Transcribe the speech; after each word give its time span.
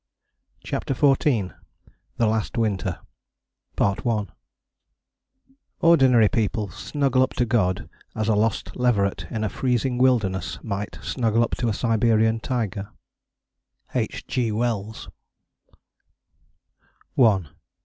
CHAPTER 0.63 0.95
XIV 0.95 1.53
THE 2.17 2.25
LAST 2.25 2.57
WINTER 2.57 3.01
Ordinary 5.79 6.27
people 6.27 6.71
snuggle 6.71 7.21
up 7.21 7.35
to 7.35 7.45
God 7.45 7.87
as 8.15 8.27
a 8.27 8.33
lost 8.33 8.75
leveret 8.75 9.27
in 9.29 9.43
a 9.43 9.47
freezing 9.47 9.99
wilderness 9.99 10.57
might 10.63 10.97
snuggle 11.03 11.43
up 11.43 11.51
to 11.57 11.69
a 11.69 11.73
Siberian 11.73 12.39
tiger.... 12.39 12.89
H. 13.93 14.25
G. 14.25 14.51
WELLS. 14.51 15.07